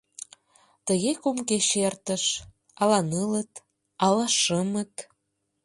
[0.85, 2.23] Тыге кум кече эртыш,
[2.81, 3.51] ала нылыт,
[4.05, 4.93] ала шымыт.